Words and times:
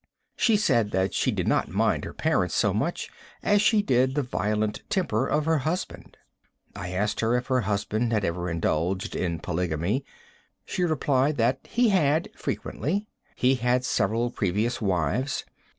She 0.35 0.57
said 0.57 0.89
that 0.93 1.13
she 1.13 1.29
did 1.29 1.47
not 1.47 1.67
mind 1.69 2.05
her 2.05 2.13
parents 2.15 2.55
so 2.55 2.73
much 2.73 3.11
as 3.43 3.61
she 3.61 3.83
did 3.83 4.15
the 4.15 4.23
violent 4.23 4.81
temper 4.89 5.27
of 5.27 5.45
her 5.45 5.59
husband. 5.59 6.17
I 6.75 6.89
asked 6.89 7.19
her 7.19 7.37
if 7.37 7.45
her 7.45 7.61
husband 7.61 8.11
had 8.11 8.25
ever 8.25 8.49
indulged 8.49 9.15
in 9.15 9.37
polygamy. 9.37 10.03
She 10.65 10.81
replied 10.83 11.37
that 11.37 11.59
he 11.69 11.89
had, 11.89 12.29
frequently. 12.35 13.05
He 13.35 13.53
had 13.53 13.85
several 13.85 14.31
previous 14.31 14.81
wives. 14.81 15.45